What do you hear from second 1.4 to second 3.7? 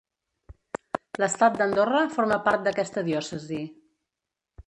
d'Andorra forma part d'aquesta diòcesi.